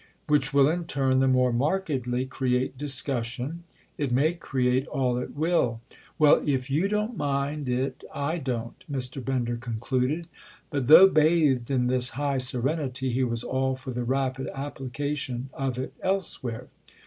[0.25, 3.65] "Which will in turn the more markedly create discussion."
[3.99, 5.79] "It may create all it will!"
[6.17, 9.23] "Well, if you don't mind it, I don't!" Mr.
[9.23, 10.27] Bender concluded.
[10.71, 15.77] But though bathed in this high serenity he was all for the rapid application of
[15.77, 16.69] it elsewhere.